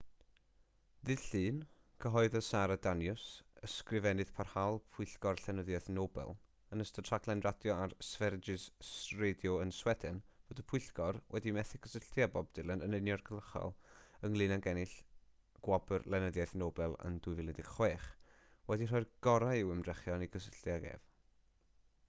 ddydd 1.07 1.23
llun 1.31 1.57
cyhoeddodd 2.03 2.45
sara 2.45 2.75
danius 2.85 3.25
ysgrifennydd 3.67 4.31
parhaol 4.37 4.77
pwyllgor 4.95 5.41
llenyddiaeth 5.41 5.89
nobel 5.97 6.31
yn 6.77 6.81
ystod 6.85 7.11
rhaglen 7.11 7.43
radio 7.47 7.75
ar 7.83 7.93
sveriges 8.07 8.65
radio 9.21 9.53
yn 9.65 9.73
sweden 9.81 10.17
fod 10.47 10.63
y 10.63 10.67
pwyllgor 10.71 11.21
wedi 11.35 11.53
methu 11.59 11.81
cysylltu 11.83 12.23
â 12.27 12.31
bob 12.37 12.49
dylan 12.59 12.81
yn 12.87 12.97
uniongyrchol 13.01 13.77
ynglŷn 14.31 14.57
ag 14.57 14.69
ennill 14.73 14.97
gwobr 15.69 16.07
lenyddiaeth 16.15 16.55
nobel 16.65 16.97
yn 17.11 17.21
2016 17.29 18.09
wedi 18.73 18.89
rhoi'r 18.93 19.07
gorau 19.29 19.61
i'w 19.61 19.73
hymdrechion 19.75 20.27
i 20.27 20.29
gysylltu 20.37 20.75
ag 20.79 20.89
ef 20.95 21.05